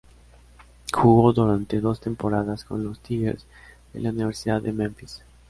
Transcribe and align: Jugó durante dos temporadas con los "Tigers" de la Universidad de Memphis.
Jugó 0.91 1.31
durante 1.31 1.79
dos 1.79 2.01
temporadas 2.01 2.65
con 2.65 2.83
los 2.83 2.99
"Tigers" 3.01 3.45
de 3.93 3.99
la 3.99 4.09
Universidad 4.09 4.59
de 4.59 4.71
Memphis. 4.73 5.21